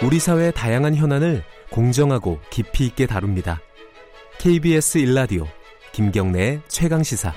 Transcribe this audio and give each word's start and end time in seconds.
우리 0.00 0.20
사회의 0.20 0.52
다양한 0.52 0.94
현안을 0.94 1.42
공정하고 1.72 2.38
깊이 2.52 2.86
있게 2.86 3.06
다룹니다. 3.06 3.60
KBS 4.38 4.98
일라디오 4.98 5.44
김경래의 5.92 6.62
최강 6.68 7.02
시사. 7.02 7.32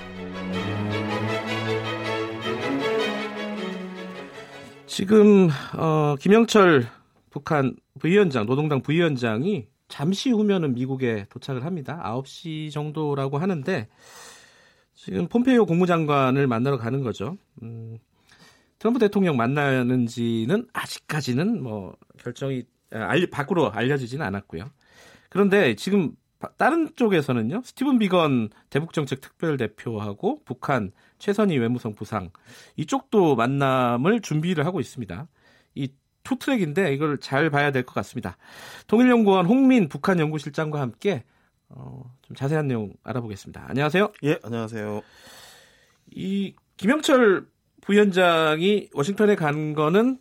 지금 4.86 5.48
어, 5.76 6.14
김영철 6.20 6.86
북한 7.30 7.74
부위원장, 7.98 8.46
노동당 8.46 8.80
부위원장이 8.80 9.66
잠시 9.88 10.30
후면은 10.30 10.74
미국에 10.74 11.26
도착을 11.30 11.64
합니다. 11.64 12.00
9시 12.04 12.70
정도라고 12.70 13.38
하는데 13.38 13.88
지금 14.94 15.26
폼페이오 15.26 15.66
국무장관을 15.66 16.46
만나러 16.46 16.78
가는 16.78 17.02
거죠. 17.02 17.36
음, 17.64 17.98
트럼프 18.82 18.98
대통령 18.98 19.36
만나는지는 19.36 20.66
아직까지는 20.72 21.62
뭐 21.62 21.96
결정이 22.18 22.64
아, 22.92 23.06
알, 23.10 23.24
밖으로 23.28 23.70
알려지지는 23.70 24.26
않았고요. 24.26 24.68
그런데 25.28 25.76
지금 25.76 26.16
다른 26.58 26.90
쪽에서는요. 26.96 27.62
스티븐 27.64 28.00
비건 28.00 28.50
대북정책 28.70 29.20
특별대표하고 29.20 30.42
북한 30.44 30.90
최선희 31.20 31.58
외무성 31.58 31.94
부상 31.94 32.30
이쪽도 32.74 33.36
만남을 33.36 34.20
준비를 34.20 34.66
하고 34.66 34.80
있습니다. 34.80 35.28
이 35.76 35.88
투트랙인데 36.24 36.92
이걸 36.92 37.18
잘 37.18 37.50
봐야 37.50 37.70
될 37.70 37.84
것 37.84 37.94
같습니다. 37.94 38.36
통일연구원 38.88 39.46
홍민 39.46 39.88
북한 39.88 40.18
연구실장과 40.18 40.80
함께 40.80 41.22
어, 41.68 42.02
좀 42.22 42.34
자세한 42.34 42.66
내용 42.66 42.94
알아보겠습니다. 43.04 43.64
안녕하세요. 43.68 44.10
예, 44.24 44.40
안녕하세요. 44.42 45.02
이 46.10 46.56
김영철 46.76 47.51
부위원장이 47.82 48.88
워싱턴에 48.94 49.36
간 49.36 49.74
거는 49.74 50.18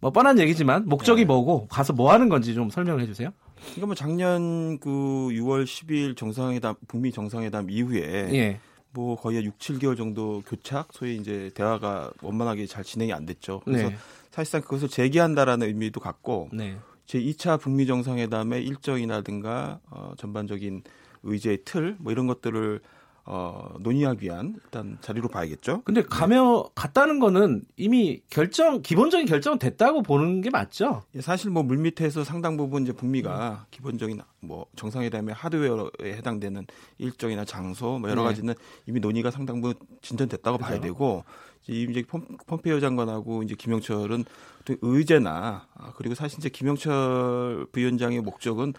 뭐 0.00 0.10
뻔한 0.10 0.38
얘기지만 0.38 0.86
목적이 0.86 1.22
네. 1.22 1.26
뭐고 1.26 1.66
가서 1.68 1.92
뭐 1.92 2.12
하는 2.12 2.28
건지 2.28 2.54
좀 2.54 2.70
설명을 2.70 3.02
해주세요. 3.02 3.30
그러니까 3.56 3.86
뭐 3.86 3.94
작년 3.94 4.78
그 4.78 4.88
6월 4.88 5.64
10일 5.64 6.16
정상회담 6.16 6.74
북미 6.88 7.12
정상회담 7.12 7.68
이후에 7.68 8.30
예. 8.32 8.60
뭐 8.92 9.16
거의 9.16 9.44
6, 9.44 9.58
7개월 9.58 9.96
정도 9.96 10.42
교착 10.46 10.88
소위 10.92 11.16
이제 11.16 11.50
대화가 11.54 12.10
원만하게 12.22 12.66
잘 12.66 12.82
진행이 12.82 13.12
안 13.12 13.26
됐죠. 13.26 13.60
그래서 13.64 13.90
네. 13.90 13.96
사실상 14.30 14.62
그것을 14.62 14.88
재개한다라는 14.88 15.66
의미도 15.66 16.00
갖고 16.00 16.48
네. 16.52 16.76
제 17.04 17.20
2차 17.20 17.60
북미 17.60 17.86
정상회담의 17.86 18.64
일정이라든가 18.64 19.80
어, 19.90 20.12
전반적인 20.16 20.82
의제의 21.22 21.58
틀 21.64 21.96
뭐 21.98 22.12
이런 22.12 22.26
것들을 22.26 22.80
어, 23.24 23.74
논의하기 23.80 24.24
위한 24.24 24.54
일단 24.64 24.98
자리로 25.00 25.28
봐야겠죠. 25.28 25.82
근데 25.84 26.02
가며 26.02 26.64
네. 26.66 26.72
갔다는 26.74 27.20
거는 27.20 27.62
이미 27.76 28.22
결정 28.30 28.82
기본적인 28.82 29.26
결정은 29.26 29.58
됐다고 29.58 30.02
보는 30.02 30.40
게 30.40 30.50
맞죠. 30.50 31.02
예, 31.14 31.20
사실 31.20 31.50
뭐 31.50 31.62
물밑에서 31.62 32.24
상당 32.24 32.56
부분 32.56 32.82
이제 32.82 32.92
북미가 32.92 33.50
음. 33.50 33.66
기본적인 33.70 34.20
뭐 34.40 34.66
정상회담의 34.76 35.34
하드웨어에 35.34 35.90
해당되는 36.04 36.66
일정이나 36.98 37.44
장소 37.44 37.98
뭐 37.98 38.10
여러 38.10 38.22
네. 38.22 38.28
가지는 38.28 38.54
이미 38.86 39.00
논의가 39.00 39.30
상당 39.30 39.60
부분 39.60 39.74
진전됐다고 40.02 40.58
그렇죠. 40.58 40.70
봐야 40.70 40.80
되고 40.80 41.24
이제 41.68 42.02
폼페이오 42.46 42.80
장관하고 42.80 43.42
이제 43.42 43.54
김영철은 43.54 44.24
또 44.64 44.74
의제나 44.80 45.66
아, 45.74 45.92
그리고 45.96 46.14
사실 46.14 46.38
이제 46.38 46.48
김영철 46.48 47.66
부위원장의 47.72 48.20
목적은 48.22 48.74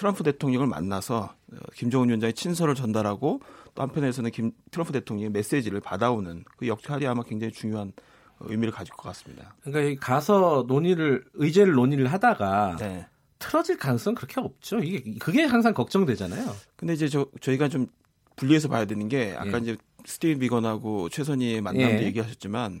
트럼프 0.00 0.22
대통령을 0.24 0.66
만나서 0.66 1.34
어, 1.52 1.56
김정은 1.74 2.08
위원장의 2.08 2.32
친서를 2.32 2.74
전달하고 2.74 3.42
또 3.74 3.82
한편에서는 3.82 4.30
김 4.30 4.52
트럼프 4.70 4.92
대통령의 4.92 5.30
메시지를 5.30 5.80
받아오는 5.80 6.42
그 6.56 6.66
역할이 6.66 7.06
아마 7.06 7.22
굉장히 7.22 7.52
중요한 7.52 7.92
의미를 8.40 8.72
가질 8.72 8.94
것 8.94 9.02
같습니다. 9.02 9.54
그러니까 9.62 10.00
가서 10.00 10.64
논의를 10.66 11.22
의제를 11.34 11.74
논의를 11.74 12.06
하다가 12.06 12.76
네. 12.78 13.06
틀어질 13.38 13.76
가능성 13.76 14.12
은 14.12 14.14
그렇게 14.14 14.40
없죠. 14.40 14.78
이게 14.78 15.18
그게 15.18 15.44
항상 15.44 15.74
걱정되잖아요. 15.74 16.50
근데 16.76 16.94
이제 16.94 17.06
저 17.06 17.26
저희가 17.42 17.68
좀 17.68 17.86
분리해서 18.36 18.68
봐야 18.68 18.86
되는 18.86 19.06
게 19.06 19.34
아까 19.36 19.58
예. 19.58 19.58
이제 19.58 19.76
스티브 20.06 20.40
비건하고 20.40 21.10
최선희의 21.10 21.60
만남도 21.60 22.02
예. 22.02 22.06
얘기하셨지만 22.06 22.80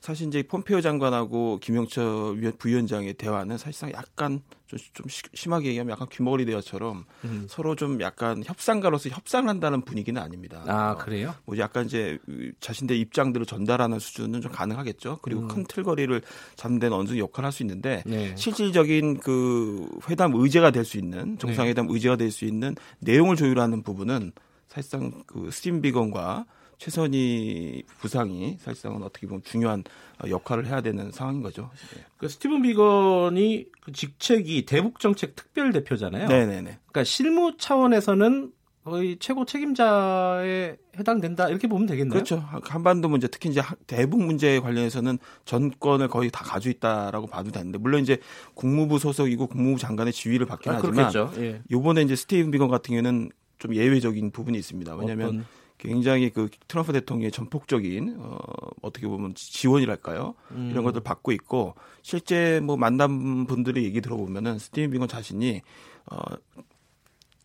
사실 0.00 0.28
이제 0.28 0.42
폼페이오 0.42 0.80
장관하고 0.80 1.58
김영철 1.60 2.52
부위원장의 2.58 3.14
대화는 3.14 3.58
사실상 3.58 3.92
약간 3.92 4.40
좀, 4.66 4.78
좀 4.94 5.06
심하게 5.34 5.68
얘기하면 5.68 5.92
약간 5.92 6.08
귀머거리 6.10 6.44
대화처럼 6.44 7.04
음. 7.24 7.46
서로 7.48 7.76
좀 7.76 8.00
약간 8.00 8.42
협상가로서 8.44 9.08
협상을 9.10 9.48
한다는 9.48 9.82
분위기는 9.82 10.20
아닙니다. 10.20 10.64
아 10.66 10.96
그래요? 10.96 11.30
어, 11.30 11.42
뭐 11.44 11.58
약간 11.58 11.86
이제 11.86 12.18
자신의 12.60 12.98
입장들을 13.00 13.46
전달하는 13.46 13.98
수준은 13.98 14.40
좀 14.40 14.50
가능하겠죠. 14.52 15.20
그리고 15.22 15.42
음. 15.42 15.48
큰 15.48 15.64
틀거리를 15.64 16.20
잡는 16.56 16.78
데는 16.80 16.96
어느 16.96 17.06
정도 17.06 17.20
역할을 17.20 17.46
할 17.46 17.52
수 17.52 17.62
있는데 17.62 18.02
네. 18.06 18.34
실질적인 18.36 19.18
그 19.20 19.88
회담 20.10 20.34
의제가 20.34 20.70
될 20.72 20.84
수 20.84 20.98
있는 20.98 21.38
정상회담 21.38 21.86
네. 21.86 21.92
의제가 21.94 22.16
될 22.16 22.30
수 22.30 22.44
있는 22.44 22.74
내용을 23.00 23.36
조율하는 23.36 23.82
부분은 23.82 24.32
사실상 24.68 25.22
그 25.26 25.50
스팀 25.50 25.80
비건과 25.80 26.44
최선희 26.78 27.84
부상이 27.98 28.56
사실상은 28.60 29.02
어떻게 29.02 29.26
보면 29.26 29.42
중요한 29.44 29.84
역할을 30.28 30.66
해야 30.66 30.80
되는 30.80 31.10
상황인 31.10 31.42
거죠. 31.42 31.70
네. 31.94 32.04
그 32.18 32.28
스티븐 32.28 32.62
비건이 32.62 33.66
그 33.80 33.92
직책이 33.92 34.66
대북 34.66 35.00
정책 35.00 35.36
특별 35.36 35.72
대표잖아요. 35.72 36.28
네네네. 36.28 36.78
그러니까 36.86 37.04
실무 37.04 37.56
차원에서는 37.56 38.52
거의 38.84 39.16
최고 39.18 39.44
책임자에 39.44 40.76
해당된다 40.96 41.48
이렇게 41.48 41.66
보면 41.66 41.86
되겠네요. 41.86 42.12
그렇죠. 42.12 42.44
한반도 42.62 43.08
문제 43.08 43.26
특히 43.26 43.50
이제 43.50 43.60
대북 43.88 44.22
문제에 44.22 44.60
관련해서는 44.60 45.18
전권을 45.44 46.06
거의 46.06 46.30
다 46.30 46.44
가지고 46.44 46.70
있다라고 46.70 47.26
봐도 47.26 47.50
되는데 47.50 47.78
물론 47.78 48.00
이제 48.02 48.18
국무부 48.54 49.00
소속이고 49.00 49.48
국무부 49.48 49.80
장관의 49.80 50.12
지위를 50.12 50.46
받긴 50.46 50.70
아, 50.70 50.80
하지만 50.80 51.12
예. 51.38 51.62
이번에 51.68 52.02
이제 52.02 52.14
스티븐 52.14 52.52
비건 52.52 52.68
같은 52.68 52.92
경우는 52.92 53.30
좀 53.58 53.74
예외적인 53.74 54.30
부분이 54.30 54.56
있습니다. 54.56 54.94
왜냐하면 54.94 55.26
어떤... 55.26 55.46
굉장히 55.86 56.30
그 56.30 56.48
트럼프 56.68 56.92
대통령의 56.92 57.30
전폭적인 57.30 58.16
어 58.18 58.38
어떻게 58.82 59.06
보면 59.06 59.34
지원이랄까요 59.34 60.34
음. 60.52 60.68
이런 60.70 60.84
것들 60.84 61.00
받고 61.02 61.32
있고 61.32 61.74
실제 62.02 62.60
뭐 62.62 62.76
만난 62.76 63.46
분들의 63.46 63.82
얘기 63.84 64.00
들어보면은 64.00 64.58
스티븐 64.58 64.90
빙건 64.90 65.08
자신이 65.08 65.62
어 66.10 66.18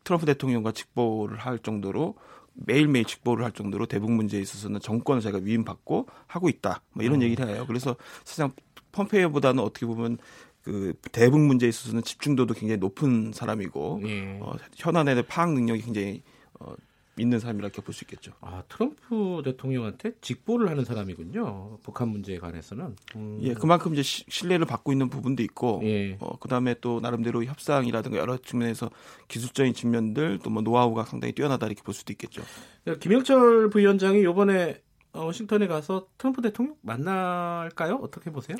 트럼프 0.03 0.25
대통령과 0.25 0.71
직보를 0.71 1.37
할 1.37 1.59
정도로 1.59 2.15
매일매일 2.53 3.05
직보를 3.05 3.45
할 3.45 3.51
정도로 3.51 3.85
대북 3.85 4.11
문제에 4.11 4.41
있어서는 4.41 4.79
정권을 4.81 5.21
자기가 5.21 5.43
위임받고 5.43 6.07
하고 6.27 6.49
있다. 6.49 6.81
뭐 6.93 7.03
이런 7.03 7.17
음. 7.17 7.23
얘기를 7.23 7.47
해요. 7.47 7.65
그래서 7.67 7.95
사실상 8.23 8.51
펌페이오보다는 8.91 9.63
어떻게 9.63 9.85
보면 9.85 10.17
그 10.63 10.93
대북 11.11 11.39
문제에 11.39 11.69
있어서는 11.69 12.03
집중도도 12.03 12.53
굉장히 12.53 12.79
높은 12.79 13.31
사람이고 13.33 14.01
예. 14.05 14.39
어, 14.41 14.53
현안에 14.75 15.21
파악 15.23 15.53
능력이 15.53 15.81
굉장히 15.81 16.21
어, 16.59 16.73
있는 17.17 17.39
사람이라 17.39 17.67
이렇게 17.67 17.81
볼 17.81 17.93
수 17.93 18.03
있겠죠. 18.05 18.31
아 18.41 18.63
트럼프 18.69 19.41
대통령한테 19.43 20.13
직보를 20.21 20.69
하는 20.69 20.85
사람이군요. 20.85 21.79
북한 21.83 22.07
문제에 22.07 22.37
관해서는. 22.39 22.95
음. 23.15 23.39
예, 23.41 23.53
그만큼 23.53 23.93
이제 23.93 24.01
시, 24.01 24.23
신뢰를 24.29 24.65
받고 24.65 24.91
있는 24.93 25.09
부분도 25.09 25.43
있고, 25.43 25.81
예. 25.83 26.17
어, 26.21 26.37
그 26.39 26.47
다음에 26.47 26.75
또 26.81 26.99
나름대로 27.01 27.43
협상이라든가 27.43 28.17
여러 28.17 28.37
측면에서 28.37 28.89
기술적인 29.27 29.73
측면들 29.73 30.39
또 30.43 30.49
뭐 30.51 30.61
노하우가 30.61 31.03
상당히 31.05 31.33
뛰어나다 31.33 31.65
이렇게 31.67 31.81
볼 31.83 31.93
수도 31.93 32.13
있겠죠. 32.13 32.41
그러니까 32.83 33.01
김영철 33.03 33.69
부위원장이 33.69 34.21
이번에 34.21 34.81
워싱턴에 35.13 35.67
가서 35.67 36.07
트럼프 36.17 36.41
대통령 36.41 36.75
만날까요? 36.81 37.95
어떻게 38.01 38.31
보세요? 38.31 38.55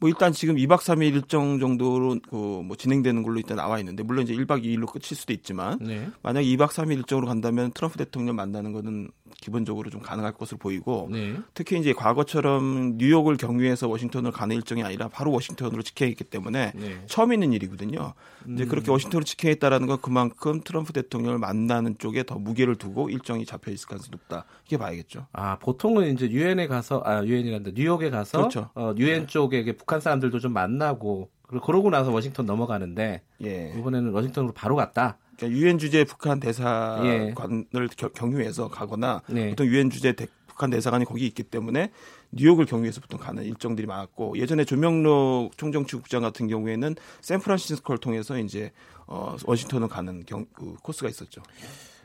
뭐 0.00 0.08
일단 0.08 0.32
지금 0.32 0.56
2박 0.56 0.78
3일 0.78 1.14
일정 1.14 1.58
정도로 1.58 2.18
그 2.28 2.64
뭐 2.64 2.76
진행되는 2.76 3.22
걸로 3.22 3.36
일단 3.38 3.56
나와 3.56 3.78
있는데 3.78 4.02
물론 4.02 4.24
이제 4.24 4.34
1박 4.34 4.64
2일로 4.64 4.90
끝일 4.90 5.16
수도 5.16 5.32
있지만 5.32 5.78
네. 5.80 6.08
만약 6.22 6.40
2박 6.40 6.68
3일 6.68 6.98
일정으로 6.98 7.26
간다면 7.26 7.70
트럼프 7.72 7.98
대통령 7.98 8.36
만나는 8.36 8.72
거는 8.72 9.10
기본적으로 9.40 9.90
좀 9.90 10.00
가능할 10.00 10.32
것으로 10.32 10.58
보이고 10.58 11.08
네. 11.10 11.36
특히 11.54 11.78
이제 11.78 11.92
과거처럼 11.92 12.96
뉴욕을 12.98 13.36
경유해서 13.36 13.88
워싱턴을 13.88 14.32
가는 14.32 14.54
일정이 14.56 14.82
아니라 14.82 15.08
바로 15.08 15.32
워싱턴으로 15.32 15.82
직행했기 15.82 16.24
때문에 16.24 16.72
네. 16.74 17.02
처음 17.06 17.32
있는 17.32 17.52
일이거든요. 17.52 18.14
음. 18.46 18.54
이제 18.54 18.64
그렇게 18.64 18.90
워싱턴으로 18.90 19.24
직행했다라는 19.24 19.86
건 19.86 19.98
그만큼 20.00 20.60
트럼프 20.64 20.92
대통령을 20.92 21.38
만나는 21.38 21.96
쪽에 21.98 22.22
더 22.22 22.36
무게를 22.36 22.76
두고 22.76 23.10
일정이 23.10 23.44
잡혀 23.44 23.70
있을 23.70 23.88
가능성이 23.88 24.10
높다. 24.12 24.44
이렇게 24.68 24.78
봐야겠죠. 24.78 25.26
아 25.32 25.58
보통은 25.58 26.12
이제 26.14 26.30
유엔에 26.30 26.68
가서 26.68 27.02
아 27.04 27.24
유엔이란다 27.24 27.72
뉴욕에 27.74 28.10
가서 28.10 28.38
그렇죠. 28.38 28.70
어, 28.74 28.94
유엔 28.96 29.22
네. 29.22 29.26
쪽에 29.26 29.64
북한 29.84 30.00
사람들도 30.00 30.38
좀 30.40 30.52
만나고 30.54 31.28
그러고 31.62 31.90
나서 31.90 32.10
워싱턴 32.10 32.46
넘어가는데 32.46 33.22
예. 33.44 33.74
이번에는 33.78 34.12
워싱턴으로 34.12 34.54
바로 34.54 34.76
갔다. 34.76 35.18
그러니까 35.36 35.60
유엔 35.60 35.78
주재 35.78 36.04
북한 36.04 36.40
대사관을 36.40 37.34
예. 37.34 38.08
경유해서 38.14 38.68
가거나 38.68 39.20
네. 39.28 39.50
보통 39.50 39.66
유엔 39.66 39.90
주재 39.90 40.12
대, 40.12 40.26
북한 40.46 40.70
대사관이 40.70 41.04
거기 41.04 41.26
있기 41.26 41.42
때문에 41.42 41.90
뉴욕을 42.32 42.64
경유해서 42.64 43.02
보통 43.02 43.20
가는 43.20 43.42
일정들이 43.44 43.86
많았고 43.86 44.38
예전에 44.38 44.64
조명록 44.64 45.56
총정치국장 45.58 46.22
같은 46.22 46.48
경우에는 46.48 46.94
샌프란시스코를 47.20 47.98
통해서 47.98 48.38
이제 48.38 48.72
어, 49.06 49.36
워싱턴을 49.44 49.88
가는 49.88 50.24
경, 50.24 50.46
그 50.54 50.76
코스가 50.82 51.10
있었죠. 51.10 51.42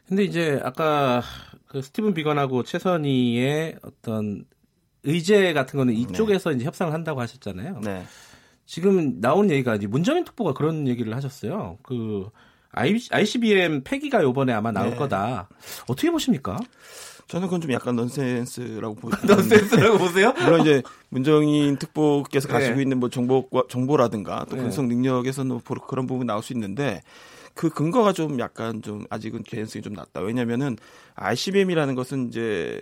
근데 0.05 0.23
이제 0.23 0.59
아까 0.63 1.21
그 1.67 1.81
스티븐 1.81 2.13
비건하고 2.13 2.63
최선희의 2.63 3.77
어떤 3.83 4.43
의제 5.03 5.53
같은 5.53 5.77
거는 5.77 5.93
이쪽에서 5.93 6.49
네. 6.49 6.57
이제 6.57 6.65
협상을 6.65 6.93
한다고 6.93 7.21
하셨잖아요. 7.21 7.81
네. 7.83 8.03
지금 8.65 9.19
나온 9.19 9.49
얘기가 9.49 9.75
이제 9.75 9.87
문정인 9.87 10.23
특보가 10.23 10.53
그런 10.53 10.87
얘기를 10.87 11.15
하셨어요. 11.15 11.77
그 11.81 12.29
ICBM 12.71 13.83
폐기가 13.83 14.21
요번에 14.21 14.53
아마 14.53 14.71
나올 14.71 14.91
네. 14.91 14.95
거다. 14.95 15.49
어떻게 15.87 16.11
보십니까? 16.11 16.57
저는 17.27 17.47
그건 17.47 17.61
좀 17.61 17.71
약간 17.71 17.95
넌센스라고 17.95 18.95
보고 18.95 19.15
넌센스라고 19.25 19.97
보세요? 19.99 20.33
물론 20.33 20.61
이제 20.61 20.81
문정인 21.09 21.77
특보께서 21.77 22.47
네. 22.47 22.53
가지고 22.53 22.81
있는 22.81 22.99
뭐 22.99 23.09
정보 23.09 23.47
정보라든가 23.69 24.45
또 24.49 24.55
분석 24.55 24.85
네. 24.85 24.95
능력에서는 24.95 25.47
뭐 25.47 25.61
그런 25.87 26.07
부분 26.07 26.27
나올 26.27 26.41
수 26.41 26.53
있는데 26.53 27.01
그 27.53 27.69
근거가 27.69 28.13
좀 28.13 28.39
약간 28.39 28.81
좀 28.81 29.05
아직은 29.09 29.43
개연성이 29.43 29.83
좀 29.83 29.93
낮다. 29.93 30.21
왜냐면은 30.21 30.77
ICBM이라는 31.15 31.93
것은 31.93 32.29
이제 32.29 32.81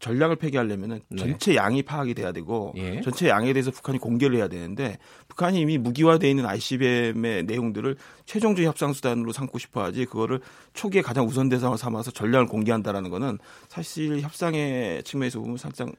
전략을 0.00 0.36
폐기하려면은 0.36 1.00
네. 1.08 1.16
전체 1.16 1.54
양이 1.54 1.82
파악이 1.82 2.14
돼야 2.14 2.32
되고 2.32 2.72
예. 2.76 3.00
전체 3.02 3.28
양에 3.28 3.52
대해서 3.52 3.70
북한이 3.70 3.98
공개를 3.98 4.36
해야 4.36 4.48
되는데 4.48 4.98
북한이 5.28 5.60
이미 5.60 5.78
무기화돼 5.78 6.28
있는 6.28 6.46
ICBM의 6.46 7.44
내용들을 7.44 7.96
최종적 8.24 8.64
협상 8.64 8.92
수단으로 8.92 9.32
삼고 9.32 9.58
싶어하지 9.58 10.06
그거를 10.06 10.40
초기에 10.72 11.02
가장 11.02 11.26
우선 11.26 11.48
대상을 11.48 11.76
삼아서 11.76 12.10
전략을 12.10 12.46
공개한다라는 12.46 13.10
거는 13.10 13.38
사실 13.68 14.20
협상의 14.20 15.02
측면에서 15.04 15.38
보면 15.38 15.58
상당 15.58 15.92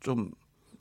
좀 0.00 0.30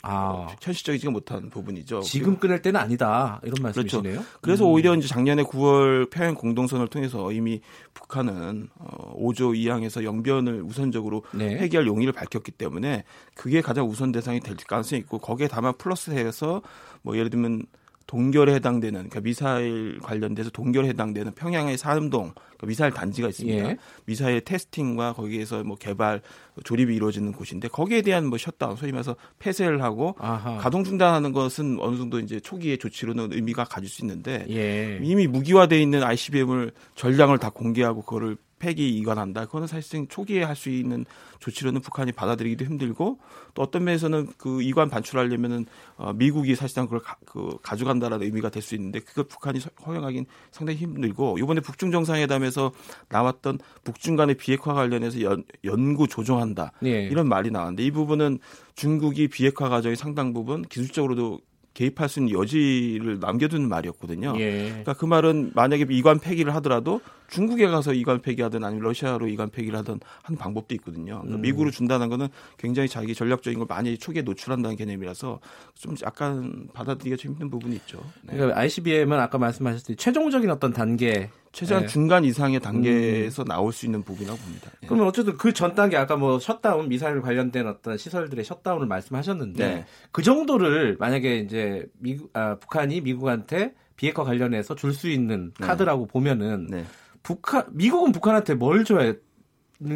아. 0.04 0.48
현실적이지가 0.62 1.12
못한 1.12 1.50
부분이죠. 1.50 2.02
지금 2.02 2.38
끊을 2.38 2.62
때는 2.62 2.80
아니다. 2.80 3.40
이런 3.44 3.56
말씀이시네요. 3.62 4.14
그렇죠. 4.14 4.30
그래서 4.42 4.66
음. 4.66 4.72
오히려 4.72 4.96
이제 4.96 5.08
작년에 5.08 5.44
9월 5.44 6.10
평양 6.10 6.36
공동선을 6.36 6.88
통해서 6.88 7.32
이미 7.32 7.62
북한은 7.94 8.70
어 8.80 9.16
5조 9.18 9.56
2항에서 9.56 10.04
영변을 10.04 10.62
우선적으로 10.64 11.24
네. 11.32 11.58
폐기할 11.58 11.86
용의를 11.88 12.14
밝혔기 12.14 12.52
때문에 12.52 13.04
그게 13.36 13.62
가장 13.62 13.88
우선 13.88 14.12
대상이 14.12 14.40
될 14.40 14.56
가능성이 14.56 15.02
있고 15.02 15.20
거기에 15.20 15.48
다만 15.48 15.74
플러스해서 15.78 16.62
뭐 17.02 17.18
예를 17.18 17.30
들면 17.30 17.64
동결에 18.08 18.56
해당되는 18.56 18.94
그러니까 18.94 19.22
미사일 19.22 20.00
관련돼서 20.02 20.50
동결에 20.50 20.90
해당되는 20.90 21.34
평양의 21.34 21.78
산동 21.78 22.34
그러니까 22.34 22.68
미사일 22.68 22.92
단지가 22.92 23.30
있습니다. 23.30 23.70
예. 23.70 23.78
미사일 24.06 24.42
테스팅과 24.42 25.14
거기에서 25.14 25.64
뭐 25.64 25.78
개발 25.78 26.22
조립이 26.64 26.96
이루어지는 26.96 27.32
곳인데 27.32 27.68
거기에 27.70 28.02
대한 28.02 28.28
뭐 28.28 28.38
셧다운 28.38 28.76
소위 28.76 28.92
말해서 28.92 29.16
폐쇄를 29.40 29.82
하고 29.82 30.16
아하. 30.20 30.58
가동 30.58 30.84
중단하는 30.84 31.32
것은 31.32 31.78
어느 31.80 31.98
정도 31.98 32.20
이제 32.20 32.40
초기의 32.40 32.78
조치로는 32.78 33.34
의미가 33.34 33.64
가질 33.66 33.90
수 33.90 34.02
있는데 34.04 34.46
예. 34.50 35.00
이미 35.02 35.28
무기화돼 35.28 35.82
있는 35.82 36.04
ICBM을 36.04 36.72
전량을 36.96 37.38
다 37.38 37.50
공개하고 37.50 38.02
그거를 38.02 38.38
폐기 38.62 38.96
이관한다. 38.98 39.46
그거는 39.48 39.68
사실상 39.68 40.08
초기에 40.08 40.44
할 40.44 40.56
수 40.56 40.70
있는 40.70 41.06
조치로는 41.40 41.82
북한이 41.82 42.12
받아들이기도 42.12 42.66
힘들고 42.66 43.18
또 43.56 43.62
어떤 43.64 43.84
면에서는 43.86 44.28
그 44.38 44.62
이관 44.62 44.90
반출하려면은 44.90 45.66
어, 45.98 46.14
미국이 46.14 46.54
사실상 46.56 46.86
그걸 46.86 47.00
가, 47.00 47.16
그 47.26 47.58
가져간다라는 47.64 48.24
의미가 48.26 48.50
될 48.50 48.62
수 48.62 48.76
있는데 48.76 49.00
그걸 49.00 49.24
북한이 49.24 49.60
허용하기는 49.88 50.26
상당히 50.52 50.78
힘들고 50.78 51.40
이번에 51.40 51.62
북중 51.62 51.92
정상회담에서 51.92 52.72
나왔던 53.10 53.58
북중 53.84 54.16
간의 54.16 54.36
비핵화 54.36 54.74
관련해서 54.76 55.22
연, 55.22 55.44
연구 55.64 56.08
조정한다 56.08 56.74
네. 56.80 57.08
이런 57.12 57.28
말이 57.28 57.50
나왔는데 57.50 57.84
이 57.84 57.90
부분은 57.90 58.38
중국이 58.76 59.28
비핵화 59.30 59.68
과정의 59.70 59.96
상당 59.96 60.32
부분 60.34 60.62
기술적으로도 60.62 61.40
개입할 61.74 62.10
수 62.10 62.20
있는 62.20 62.34
여지를 62.34 63.20
남겨두는 63.20 63.70
말이었거든요. 63.70 64.34
예. 64.38 64.68
그러니까 64.68 64.94
그 64.94 65.06
말은 65.06 65.52
만약에 65.56 65.86
이관 65.90 66.20
폐기를 66.20 66.54
하더라도 66.56 67.02
중국에 67.30 67.68
가서 67.68 67.94
이관 67.94 68.22
폐기하든 68.22 68.64
아니면 68.64 68.84
러시아로 68.84 69.28
이관 69.30 69.50
폐기를 69.50 69.80
하든 69.80 70.00
한 70.22 70.36
방법도 70.36 70.76
있거든요. 70.76 71.20
그러니까 71.20 71.36
음. 71.36 71.42
미국으로 71.42 71.72
준다는 71.72 72.10
거는 72.10 72.28
굉장히 72.58 72.90
자기 72.90 73.16
전략적인 73.16 73.58
걸 73.60 73.68
많이 73.70 73.98
초기에 73.98 74.22
노출한다는 74.24 74.76
개념이라서 74.76 75.40
좀 75.76 75.96
약간 76.04 76.68
받아들이기가 76.74 77.16
좀 77.16 77.32
힘든 77.32 77.50
부분이 77.50 77.76
있죠. 77.78 78.04
네. 78.24 78.34
그러니까 78.36 78.60
ICBM은 78.60 79.18
아까 79.18 79.38
말씀하셨듯이 79.38 79.96
최종적인 79.96 80.50
어떤 80.50 80.74
단계 80.74 81.30
최소한 81.52 81.84
네. 81.84 81.88
중간 81.88 82.24
이상의 82.24 82.60
단계에서 82.60 83.44
음. 83.44 83.48
나올 83.48 83.74
수 83.74 83.86
있는 83.86 84.04
부분이라고 84.04 84.40
봅니다. 84.40 84.72
예. 84.84 84.88
그러면 84.88 85.08
어쨌든 85.08 85.38
그 85.38 85.54
전 85.54 85.76
단계 85.76 85.98
아까 85.98 86.16
뭐 86.16 86.40
셧다운 86.40 86.88
미사일 86.90 87.22
관련된 87.22 87.68
어떤 87.68 87.98
시설들의 87.98 88.44
셧다운을 88.46 88.88
말씀하셨는데 88.88 89.68
네. 89.68 89.86
그 90.12 90.24
정도를 90.24 90.98
만약에 91.00 91.40
이제 91.40 91.86
미국 92.00 92.30
아, 92.34 92.56
북한이 92.56 93.02
미국한테 93.02 93.74
비핵화 93.98 94.24
관련해서 94.24 94.76
줄 94.76 94.94
수 94.94 95.10
있는 95.10 95.54
네. 95.60 95.68
카드라고 95.68 96.08
보면은 96.08 96.68
네. 96.70 96.86
북한 97.22 97.66
미국은 97.72 98.12
북한한테 98.12 98.56
뭘 98.56 98.84
줘야 98.86 99.14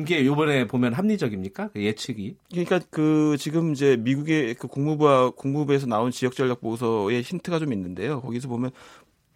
게 0.05 0.25
요번에 0.25 0.65
보면 0.65 0.93
합리적입니까? 0.93 1.69
그 1.69 1.83
예측이. 1.83 2.37
그러니까 2.49 2.79
그 2.89 3.35
지금 3.39 3.71
이제 3.71 3.95
미국의 3.97 4.55
그 4.55 4.67
국무부와 4.67 5.29
국무부에서 5.31 5.85
나온 5.85 6.09
지역 6.09 6.35
전략 6.35 6.59
보고서에 6.59 7.21
힌트가 7.21 7.59
좀 7.59 7.71
있는데요. 7.71 8.19
거기서 8.21 8.47
보면 8.47 8.71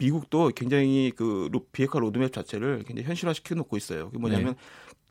미국도 0.00 0.50
굉장히 0.56 1.12
그 1.14 1.48
비핵화 1.72 1.98
로드맵 1.98 2.32
자체를 2.32 2.84
굉장히 2.86 3.06
현실화시켜 3.06 3.54
놓고 3.54 3.76
있어요. 3.76 4.06
그게 4.06 4.18
뭐냐면 4.18 4.54
네. 4.54 4.60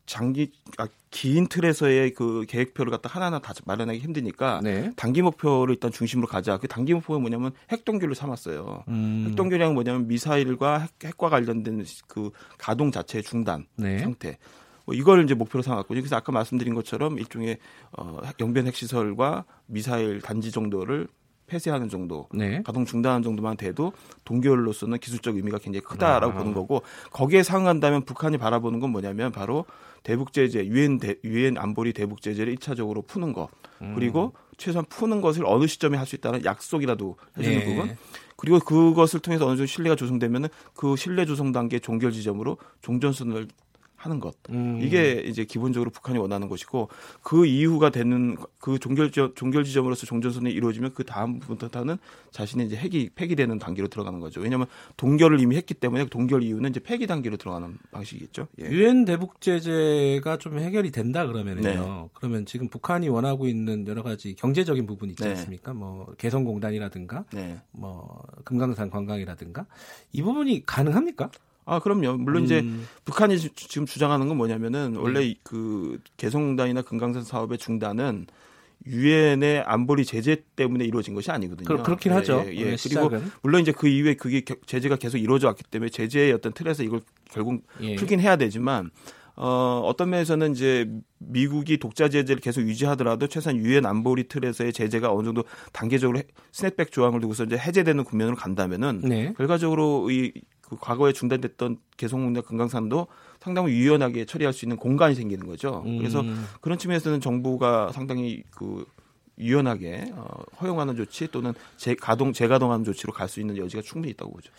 장기 0.09 0.51
아, 0.79 0.87
긴 1.11 1.47
틀에서의 1.47 2.15
그 2.15 2.43
계획표를 2.47 2.91
갖다 2.91 3.07
하나하나 3.09 3.37
다 3.37 3.53
마련하기 3.65 3.99
힘드니까 3.99 4.59
네. 4.63 4.91
단기 4.95 5.21
목표를 5.21 5.75
일단 5.75 5.91
중심으로 5.91 6.27
가자. 6.27 6.57
그 6.57 6.67
단기 6.67 6.95
목표가 6.95 7.19
뭐냐면 7.19 7.51
핵동결을 7.71 8.15
삼았어요. 8.15 8.85
음. 8.87 9.25
핵동결이란 9.29 9.75
뭐냐면 9.75 10.07
미사일과 10.07 10.87
핵, 11.03 11.17
과 11.17 11.29
관련된 11.29 11.85
그 12.07 12.31
가동 12.57 12.91
자체의 12.91 13.23
중단 13.23 13.67
네. 13.75 13.99
상태. 13.99 14.39
뭐 14.85 14.95
이걸 14.95 15.23
이제 15.23 15.35
목표로 15.35 15.61
삼았고 15.61 15.89
그래서 15.89 16.15
아까 16.15 16.31
말씀드린 16.31 16.73
것처럼 16.73 17.19
일종의 17.19 17.59
어 17.95 18.19
영변 18.39 18.65
핵시설과 18.65 19.45
미사일 19.67 20.21
단지 20.21 20.51
정도를 20.51 21.07
폐쇄하는 21.49 21.89
정도, 21.89 22.27
네. 22.33 22.61
가동 22.63 22.85
중단하는 22.85 23.23
정도만 23.23 23.57
돼도 23.57 23.91
동결로서는 24.23 24.99
기술적 24.99 25.35
의미가 25.35 25.57
굉장히 25.57 25.83
크다라고 25.83 26.33
아. 26.33 26.37
보는 26.37 26.53
거고 26.53 26.83
거기에 27.11 27.43
상응한다면 27.43 28.05
북한이 28.05 28.37
바라보는 28.37 28.79
건 28.79 28.91
뭐냐면 28.91 29.31
바로 29.31 29.65
대북 30.03 30.31
제재, 30.31 30.65
유엔 30.65 30.99
유엔 31.25 31.57
안보리 31.57 31.93
대북 31.93 32.21
제재를 32.21 32.55
1차적으로 32.55 33.05
푸는 33.05 33.33
것. 33.33 33.49
음. 33.81 33.93
그리고 33.95 34.33
최소한 34.57 34.85
푸는 34.87 35.21
것을 35.21 35.45
어느 35.45 35.67
시점에 35.67 35.97
할 35.97 36.05
수 36.05 36.15
있다는 36.15 36.45
약속이라도 36.45 37.17
해주는 37.37 37.59
네. 37.59 37.65
부분. 37.65 37.97
그리고 38.35 38.59
그것을 38.59 39.19
통해서 39.19 39.45
어느 39.45 39.57
정도 39.57 39.65
신뢰가 39.65 39.95
조성되면은 39.95 40.47
그 40.73 40.95
신뢰 40.95 41.25
조성 41.25 41.51
단계 41.51 41.79
종결 41.79 42.11
지점으로 42.11 42.57
종전선을 42.81 43.47
하는 43.99 44.21
것 44.21 44.35
음. 44.49 44.79
이게 44.81 45.21
이제 45.25 45.43
기본적으로 45.43 45.91
북한이 45.91 46.17
원하는 46.17 46.47
것이고 46.47 46.87
그 47.21 47.45
이후가 47.45 47.89
되는 47.89 48.37
그 48.57 48.79
종결 48.79 49.11
종결 49.11 49.65
지점으로서 49.65 50.05
종전선이 50.05 50.49
이루어지면 50.51 50.93
그 50.93 51.03
다음부터는 51.03 51.97
자신의 52.31 52.67
이제 52.67 52.77
핵이 52.77 53.09
폐기되는 53.15 53.59
단계로 53.59 53.89
들어가는 53.89 54.19
거죠. 54.21 54.39
왜냐하면 54.39 54.67
동결을 54.95 55.41
이미 55.41 55.57
했기 55.57 55.73
때문에 55.73 56.05
동결 56.05 56.43
이후는 56.43 56.69
이제 56.69 56.79
폐기 56.79 57.07
단계로 57.07 57.35
들어가는 57.35 57.77
방식이겠죠. 57.91 58.47
예. 58.61 58.69
유엔 58.69 59.03
대북 59.03 59.41
제재가 59.41 60.37
좀 60.37 60.59
해결이 60.59 60.91
된다 60.91 61.27
그러면은요. 61.27 61.69
네. 61.69 62.09
그러면 62.13 62.45
지금 62.45 62.69
북한이 62.69 63.09
원하고 63.09 63.47
있는 63.47 63.85
여러 63.87 64.01
가지 64.01 64.33
경제적인 64.35 64.85
부분 64.85 65.09
있지 65.09 65.23
네. 65.23 65.31
않습니까? 65.31 65.73
뭐 65.73 66.13
개성공단이라든가, 66.17 67.25
네. 67.33 67.59
뭐 67.71 68.23
금강산 68.45 68.89
관광이라든가 68.89 69.65
이 70.13 70.21
부분이 70.21 70.65
가능합니까? 70.65 71.31
아, 71.69 71.79
그럼요. 71.79 72.17
물론 72.17 72.43
음. 72.43 72.45
이제 72.45 72.65
북한이 73.05 73.37
지금 73.37 73.85
주장하는 73.85 74.27
건 74.27 74.37
뭐냐면은 74.37 74.95
원래 74.95 75.27
음. 75.27 75.33
그 75.43 75.99
개성공단이나 76.17 76.81
금강산 76.81 77.23
사업의 77.23 77.57
중단은 77.57 78.27
유엔의 78.85 79.63
안보리 79.65 80.05
제재 80.05 80.37
때문에 80.55 80.85
이루어진 80.85 81.13
것이 81.13 81.31
아니거든요. 81.31 81.67
그, 81.83 81.89
렇긴 81.89 82.11
예, 82.11 82.15
하죠. 82.15 82.43
예, 82.47 82.55
예. 82.55 82.75
그리고. 82.81 83.11
물론 83.41 83.61
이제 83.61 83.71
그 83.71 83.87
이후에 83.87 84.15
그게 84.15 84.43
제재가 84.65 84.95
계속 84.95 85.17
이루어져 85.17 85.47
왔기 85.47 85.63
때문에 85.65 85.89
제재의 85.89 86.31
어떤 86.31 86.53
틀에서 86.53 86.83
이걸 86.83 87.01
결국 87.29 87.63
예. 87.81 87.95
풀긴 87.95 88.19
해야 88.19 88.37
되지만 88.37 88.89
어, 89.35 89.81
어떤 89.85 90.09
면에서는 90.09 90.51
이제 90.51 90.89
미국이 91.17 91.77
독자 91.77 92.09
제재를 92.09 92.41
계속 92.41 92.61
유지하더라도 92.61 93.27
최소한 93.27 93.57
유엔 93.57 93.85
안보리 93.85 94.27
틀에서의 94.27 94.73
제재가 94.73 95.13
어느 95.13 95.25
정도 95.25 95.45
단계적으로 95.71 96.21
스냅백 96.51 96.91
조항을 96.91 97.21
두고서 97.21 97.45
이제 97.45 97.57
해제되는 97.57 98.03
국면으로 98.03 98.35
간다면은 98.35 98.99
네. 99.01 99.33
결과적으로 99.37 100.11
이 100.11 100.33
그 100.69 100.77
과거에 100.79 101.11
중단됐던 101.13 101.77
개성공단 101.97 102.43
금강산도 102.43 103.07
상당히 103.39 103.73
유연하게 103.73 104.25
처리할 104.25 104.53
수 104.53 104.65
있는 104.65 104.77
공간이 104.77 105.15
생기는 105.15 105.47
거죠. 105.47 105.83
음. 105.85 105.97
그래서 105.97 106.23
그런 106.61 106.77
측면에서는 106.77 107.21
정부가 107.21 107.91
상당히 107.91 108.43
그 108.51 108.85
유연하게 109.39 110.11
어, 110.15 110.27
허용하는 110.61 110.95
조치 110.95 111.27
또는 111.27 111.53
재가동 111.77 112.33
재가동하는 112.33 112.83
조치로 112.85 113.13
갈 113.13 113.29
수 113.29 113.39
있는 113.39 113.57
여지가 113.57 113.81
충분히 113.81 114.11
있다고 114.11 114.33
보죠. 114.33 114.51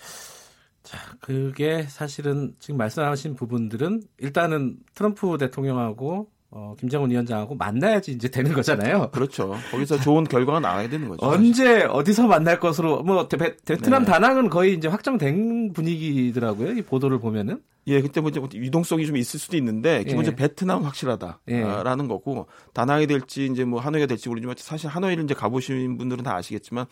자, 0.83 0.99
그게 1.21 1.83
사실은 1.85 2.55
지금 2.59 2.79
말씀하신 2.79 3.37
부분들은 3.37 4.02
일단은 4.19 4.79
트럼프 4.95 5.37
대통령하고 5.38 6.31
어, 6.52 6.75
김정은 6.78 7.11
위원장하고 7.11 7.54
만나야지 7.54 8.11
이제 8.11 8.28
되는 8.28 8.52
거잖아요. 8.52 9.11
그렇죠. 9.12 9.54
거기서 9.71 10.00
좋은 10.00 10.25
결과가 10.25 10.59
나와야 10.59 10.88
되는 10.88 11.09
거죠. 11.09 11.25
언제 11.25 11.85
어디서 11.85 12.26
만날 12.26 12.59
것으로 12.59 13.02
뭐 13.02 13.28
베, 13.28 13.57
베트남 13.64 14.04
네. 14.04 14.11
다낭은 14.11 14.50
거의 14.50 14.75
이제 14.75 14.88
확정된 14.88 15.73
분위기더라고요. 15.73 16.73
이 16.73 16.83
보도를 16.83 17.21
보면은. 17.21 17.61
예, 17.87 18.02
그때 18.02 18.21
뭐 18.21 18.30
이제 18.30 18.40
유동성이 18.54 19.07
좀 19.07 19.16
있을 19.16 19.40
수도 19.40 19.57
있는데 19.57 20.04
기본적으로 20.04 20.33
예. 20.33 20.49
베트남 20.49 20.85
확실하다라는 20.85 22.04
예. 22.04 22.09
거고 22.09 22.47
다낭이 22.75 23.07
될지 23.07 23.47
이제 23.47 23.64
뭐 23.64 23.80
하노이가 23.80 24.07
될지 24.07 24.28
모르지만 24.28 24.54
사실 24.59 24.88
하노이를 24.90 25.25
이제 25.25 25.35
가보신 25.35 25.97
분들은 25.97 26.23
다 26.23 26.37
아시겠지만 26.37 26.87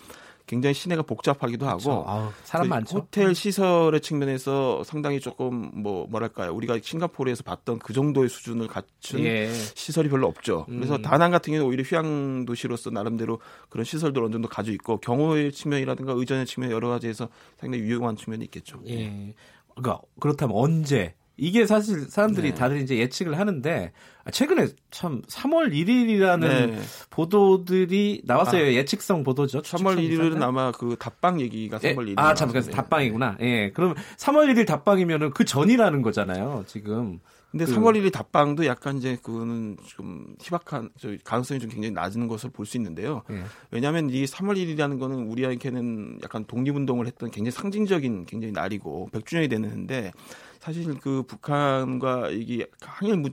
굉장히 0.49 0.75
시내가 0.75 1.03
복잡하기도. 1.03 1.69
하고 1.69 2.05
아우, 2.09 2.31
사람 2.43 2.69
많죠. 2.69 2.97
호텔 2.97 3.35
시설의 3.35 4.01
측면에서 4.01 4.83
상당히 4.85 5.21
조금 5.21 5.71
뭐 5.75 6.07
뭐랄까요 6.09 6.53
우리가 6.55 6.79
싱가포르에서 6.83 7.43
봤던 7.43 7.79
그 7.81 7.93
정도의 7.93 8.31
수준을 8.31 8.67
갖춘 8.67 9.21
예. 9.21 9.53
시설이 9.53 10.09
별로 10.09 10.27
없죠. 10.27 10.65
그래서 10.67 10.97
음. 10.97 11.03
다낭 11.03 11.31
같은 11.31 11.53
경우는 11.53 11.69
오히려 11.69 11.83
휴양 11.83 12.47
도시로서 12.47 12.91
나름대로 12.91 13.39
그런 13.69 13.85
시설들 13.85 14.23
어느 14.25 14.33
정도 14.33 14.49
가지고 14.49 14.75
있고 14.75 14.97
경호의 15.01 15.53
측면이라든가 15.53 16.15
의전의 16.17 16.47
측면 16.47 16.71
여러 16.71 16.89
가지에서 16.89 17.29
상당히 17.61 17.85
유용한 17.85 18.17
측면이 18.17 18.45
있겠죠. 18.47 18.81
예. 18.89 19.35
그러니까 19.75 20.01
그렇다면 20.19 20.57
언제 20.57 21.15
이게 21.39 21.67
사실 21.67 22.03
사람들이 22.03 22.51
네. 22.51 22.55
다들 22.55 22.79
이제 22.83 22.99
예측을 22.99 23.39
하는데 23.39 23.93
최근에 24.31 24.69
참 24.91 25.23
3월 25.23 25.73
1일이라는 25.73 26.41
네. 26.41 26.79
보도들이 27.11 28.23
나왔어요. 28.25 28.65
아, 28.65 28.73
예측성 28.73 29.23
보도죠. 29.23 29.63
3월 29.63 29.97
1일은 29.97 30.43
아마 30.43 30.73
그 30.73 30.97
답방 30.99 31.41
얘기가 31.41 31.79
3월 31.79 32.09
1일. 32.09 32.19
아, 32.19 32.35
참, 32.35 32.49
그래서 32.49 32.71
답방이구나. 32.71 33.39
예. 33.41 33.71
그럼 33.71 33.95
3월 34.19 34.53
1일 34.53 34.67
답방이면은 34.67 35.31
그 35.31 35.45
전이라는 35.45 36.03
거잖아요. 36.03 36.65
지금. 36.67 37.21
근데 37.51 37.65
그... 37.65 37.75
3월 37.75 37.97
1일 37.97 38.13
답방도 38.13 38.67
약간 38.67 38.99
이제 38.99 39.17
그거는 39.23 39.79
좀 39.87 40.35
희박한 40.43 40.91
저 40.99 41.09
가능성이 41.25 41.61
좀 41.61 41.71
굉장히 41.71 41.93
낮은 41.93 42.29
것을 42.29 42.51
볼 42.51 42.67
수 42.67 42.77
있는데요. 42.77 43.23
예. 43.31 43.45
왜냐하면 43.71 44.11
이 44.11 44.25
3월 44.25 44.57
1일이라는 44.57 44.99
거는 44.99 45.29
우리한테는 45.29 46.19
약간 46.23 46.45
독립운동을 46.45 47.07
했던 47.07 47.31
굉장히 47.31 47.53
상징적인 47.53 48.27
굉장히 48.27 48.53
날이고 48.53 49.09
100주년이 49.13 49.49
되는데 49.49 50.13
사실 50.59 50.99
그 51.01 51.23
북한과 51.25 52.31
이게 52.31 52.67
항일 52.81 53.33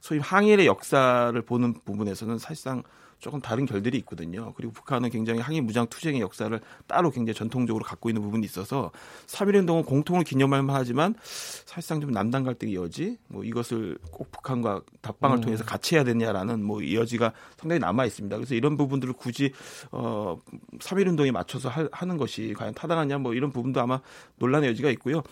소위 0.00 0.20
항일의 0.20 0.66
역사를 0.66 1.40
보는 1.42 1.74
부분에서는 1.84 2.38
사실상 2.38 2.82
조금 3.18 3.40
다른 3.40 3.64
결들이 3.64 3.98
있거든요. 3.98 4.52
그리고 4.56 4.72
북한은 4.72 5.10
굉장히 5.10 5.40
항일 5.40 5.62
무장 5.62 5.86
투쟁의 5.86 6.20
역사를 6.20 6.60
따로 6.86 7.10
굉장히 7.10 7.34
전통적으로 7.34 7.84
갖고 7.84 8.10
있는 8.10 8.22
부분이 8.22 8.44
있어서 8.44 8.90
3.1운동은 9.26 9.86
공통을 9.86 10.24
기념할 10.24 10.62
만 10.62 10.76
하지만 10.76 11.14
사실상 11.22 12.00
좀 12.00 12.10
남단 12.10 12.44
갈등의 12.44 12.74
여지, 12.74 13.18
뭐 13.28 13.42
이것을 13.42 13.98
꼭 14.10 14.30
북한과 14.30 14.82
답방을 15.00 15.38
음. 15.38 15.40
통해서 15.40 15.64
같이 15.64 15.94
해야 15.94 16.04
되냐라는 16.04 16.62
뭐 16.62 16.80
여지가 16.84 17.32
상당히 17.56 17.80
남아 17.80 18.04
있습니다. 18.04 18.36
그래서 18.36 18.54
이런 18.54 18.76
부분들을 18.76 19.14
굳이 19.14 19.52
어 19.90 20.38
3.1운동에 20.78 21.32
맞춰서 21.32 21.68
하, 21.68 21.88
하는 21.92 22.18
것이 22.18 22.54
과연 22.56 22.74
타당하냐 22.74 23.18
뭐 23.18 23.34
이런 23.34 23.50
부분도 23.50 23.80
아마 23.80 24.00
논란의 24.36 24.70
여지가 24.70 24.90
있고요. 24.90 25.22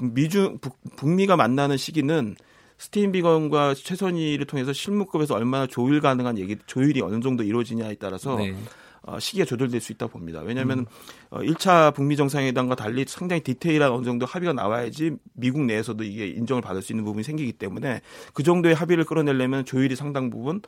미중 0.00 0.58
북, 0.60 0.78
북미가 0.96 1.36
만나는 1.36 1.76
시기는 1.76 2.36
스티븐 2.78 3.12
비건과 3.12 3.74
최선희를 3.74 4.46
통해서 4.46 4.72
실무급에서 4.72 5.34
얼마나 5.34 5.66
조율 5.66 6.00
가능한 6.00 6.38
얘기 6.38 6.56
조율이 6.66 7.02
어느 7.02 7.20
정도 7.20 7.42
이루어지냐에 7.42 7.96
따라서 7.96 8.36
네. 8.36 8.54
어, 9.02 9.18
시기가 9.18 9.44
조절될 9.44 9.80
수 9.80 9.92
있다고 9.92 10.12
봅니다. 10.12 10.40
왜냐하면 10.40 10.80
음. 10.80 10.86
어, 11.30 11.40
1차 11.40 11.94
북미 11.94 12.16
정상회담과 12.16 12.74
달리 12.74 13.04
상당히 13.06 13.42
디테일한 13.42 13.90
어느 13.90 14.04
정도 14.04 14.26
합의가 14.26 14.52
나와야지 14.52 15.12
미국 15.34 15.62
내에서도 15.62 16.02
이게 16.04 16.26
인정을 16.28 16.62
받을 16.62 16.82
수 16.82 16.92
있는 16.92 17.04
부분이 17.04 17.22
생기기 17.24 17.52
때문에 17.54 18.00
그 18.34 18.42
정도의 18.42 18.74
합의를 18.74 19.04
끌어내려면 19.04 19.64
조율이 19.64 19.96
상당 19.96 20.30
부분 20.30 20.62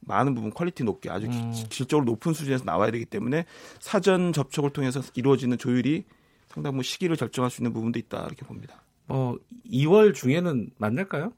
많은 0.00 0.34
부분 0.34 0.50
quality 0.50 0.84
높게 0.84 1.10
아주 1.10 1.26
음. 1.26 1.52
질적으로 1.68 2.04
높은 2.04 2.32
수준에서 2.32 2.64
나와야 2.64 2.90
되기 2.90 3.04
때문에 3.04 3.44
사전 3.80 4.32
접촉을 4.32 4.70
통해서 4.70 5.02
이루어지는 5.14 5.58
조율이 5.58 6.04
상당 6.52 6.74
뭐 6.74 6.82
시기를 6.82 7.16
결정할 7.16 7.50
수 7.50 7.60
있는 7.62 7.72
부분도 7.72 7.98
있다 7.98 8.24
이렇게 8.26 8.44
봅니다. 8.44 8.82
어 9.08 9.34
2월 9.70 10.14
중에는 10.14 10.70
만날까요? 10.78 11.32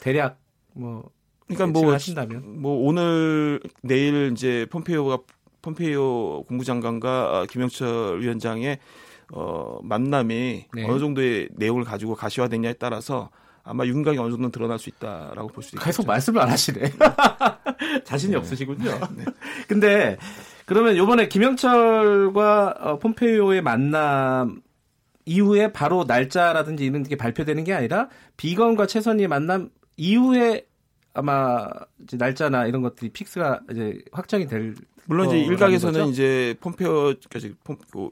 대략 0.00 0.38
뭐 0.74 1.10
그러니까 1.46 1.66
뭐 1.78 1.92
하신다면 1.92 2.60
뭐 2.60 2.86
오늘 2.86 3.60
내일 3.82 4.30
이제 4.32 4.66
폼페이오가 4.70 5.18
폼페이오 5.62 6.44
국무장관과 6.44 7.46
김영철 7.50 8.20
위원장의 8.20 8.78
어 9.32 9.78
만남이 9.82 10.66
네. 10.74 10.84
어느 10.88 10.98
정도의 10.98 11.48
내용을 11.52 11.84
가지고 11.84 12.14
가시화되냐에 12.14 12.74
따라서 12.74 13.30
아마 13.64 13.86
윤곽이 13.86 14.18
어느 14.18 14.30
정도 14.32 14.50
드러날 14.50 14.78
수 14.78 14.88
있다라고 14.88 15.48
볼 15.48 15.62
수 15.62 15.76
있겠죠. 15.76 15.84
계속 15.84 16.06
말씀을 16.06 16.40
안 16.40 16.48
하시네. 16.50 16.80
자신이 18.04 18.32
네. 18.32 18.38
없으시군요. 18.38 18.90
네. 19.16 19.24
근데 19.68 20.16
그러면 20.72 20.96
요번에 20.96 21.28
김영철과 21.28 22.76
어, 22.80 22.98
폼페이오의 22.98 23.60
만남 23.60 24.62
이후에 25.26 25.70
바로 25.70 26.04
날짜라든지 26.04 26.86
이런 26.86 27.02
게 27.02 27.14
발표되는 27.14 27.62
게 27.64 27.74
아니라 27.74 28.08
비건과 28.38 28.86
최선희 28.86 29.26
만남 29.26 29.68
이후에 29.98 30.66
아마 31.12 31.68
이제 32.02 32.16
날짜나 32.16 32.64
이런 32.64 32.80
것들이 32.80 33.10
픽스가 33.10 33.60
이제 33.70 33.98
확정이 34.12 34.46
될 34.46 34.74
물론 35.04 35.26
이제 35.26 35.40
일각에서는 35.40 36.06
이제 36.06 36.54
폼페오까지 36.60 37.54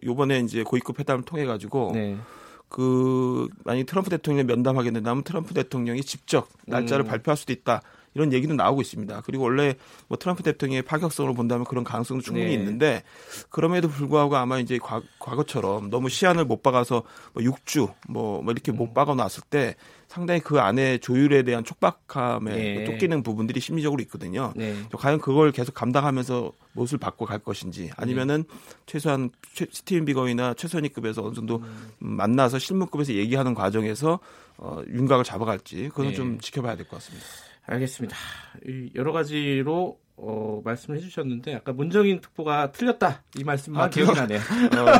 요번에 0.04 0.40
이제 0.40 0.62
고위급 0.62 1.00
회담을 1.00 1.24
통해 1.24 1.46
가지고 1.46 1.92
네. 1.94 2.18
그 2.68 3.48
만약 3.64 3.86
트럼프 3.86 4.10
대통령 4.10 4.46
면담하게 4.46 4.90
된다면 4.90 5.24
트럼프 5.24 5.54
대통령이 5.54 6.02
직접 6.02 6.46
날짜를 6.66 7.06
음. 7.06 7.08
발표할 7.08 7.38
수도 7.38 7.54
있다. 7.54 7.80
이런 8.14 8.32
얘기도 8.32 8.54
나오고 8.54 8.80
있습니다. 8.80 9.22
그리고 9.24 9.44
원래 9.44 9.74
뭐 10.08 10.18
트럼프 10.18 10.42
대통령의 10.42 10.82
파격성으로 10.82 11.34
본다면 11.34 11.64
그런 11.64 11.84
가능성도 11.84 12.22
충분히 12.22 12.46
네. 12.46 12.54
있는데 12.54 13.02
그럼에도 13.50 13.88
불구하고 13.88 14.36
아마 14.36 14.58
이제 14.58 14.78
과, 14.78 15.00
거처럼 15.18 15.90
너무 15.90 16.08
시한을 16.08 16.44
못 16.44 16.62
박아서 16.62 17.02
뭐 17.32 17.42
6주 17.42 17.92
뭐, 18.08 18.42
뭐 18.42 18.52
이렇게 18.52 18.72
못 18.72 18.88
음. 18.88 18.94
박아 18.94 19.14
놨을 19.14 19.42
때 19.48 19.76
상당히 20.08 20.40
그 20.40 20.58
안에 20.58 20.98
조율에 20.98 21.44
대한 21.44 21.62
촉박함에 21.62 22.52
네. 22.52 22.84
쫓기는 22.84 23.22
부분들이 23.22 23.60
심리적으로 23.60 24.02
있거든요. 24.02 24.52
네. 24.56 24.74
과연 24.92 25.20
그걸 25.20 25.52
계속 25.52 25.72
감당하면서 25.72 26.50
무엇을 26.72 26.98
바꿔 26.98 27.26
갈 27.26 27.38
것인지 27.38 27.90
아니면은 27.96 28.42
네. 28.48 28.56
최소한 28.86 29.30
최, 29.54 29.66
스티븐 29.70 30.04
비거이나 30.06 30.54
최선희급에서 30.54 31.22
어느 31.22 31.34
정도 31.34 31.56
음. 31.58 31.92
만나서 32.00 32.58
실무급에서 32.58 33.14
얘기하는 33.14 33.54
과정에서 33.54 34.18
어, 34.56 34.82
윤곽을 34.88 35.24
잡아갈지 35.24 35.88
그건 35.90 36.08
네. 36.08 36.14
좀 36.14 36.40
지켜봐야 36.40 36.74
될 36.74 36.86
것 36.88 36.96
같습니다. 36.96 37.24
알겠습니다. 37.66 38.16
여러 38.94 39.12
가지로 39.12 39.98
어, 40.22 40.60
말씀을 40.64 40.98
해주셨는데 40.98 41.54
아까 41.54 41.72
문정인 41.72 42.20
특보가 42.20 42.72
틀렸다 42.72 43.22
이 43.38 43.44
말씀만 43.44 43.84
아, 43.84 43.88
기억이 43.88 44.12
나네요. 44.12 44.38
어, 44.38 44.92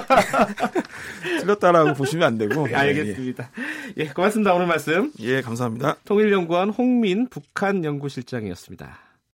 틀렸다라고 1.40 1.93
보시면 1.95 2.26
안 2.26 2.38
되고. 2.38 2.67
네, 2.67 2.75
알겠습니다. 2.75 3.50
예, 3.99 4.07
고맙습니다 4.07 4.55
오늘 4.55 4.67
말씀. 4.67 5.12
예, 5.21 5.43
감사합니다. 5.43 5.97
통일연구원 6.07 6.71
홍민 6.71 7.29
북한 7.29 7.85
연구실장이었습니다. 7.85 9.10